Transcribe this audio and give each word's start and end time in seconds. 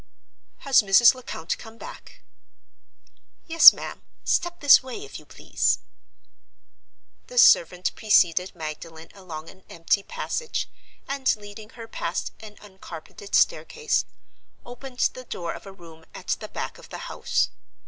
"Has 0.61 0.81
Mrs. 0.81 1.13
Lecount 1.13 1.55
come 1.59 1.77
back?" 1.77 2.23
"Yes, 3.45 3.71
ma'am. 3.71 4.01
Step 4.23 4.59
this 4.59 4.81
way, 4.81 5.05
if 5.05 5.19
you 5.19 5.27
please." 5.27 5.77
The 7.27 7.37
servant 7.37 7.93
preceded 7.95 8.55
Magdalen 8.55 9.09
along 9.13 9.47
an 9.51 9.61
empty 9.69 10.01
passage, 10.01 10.71
and, 11.07 11.35
leading 11.35 11.69
her 11.77 11.87
past 11.87 12.31
an 12.39 12.57
uncarpeted 12.61 13.35
staircase, 13.35 14.05
opened 14.65 15.11
the 15.13 15.23
door 15.25 15.53
of 15.53 15.67
a 15.67 15.71
room 15.71 16.03
at 16.15 16.29
the 16.39 16.47
back 16.49 16.79
of 16.79 16.89
the 16.89 16.97
house. 17.05 17.49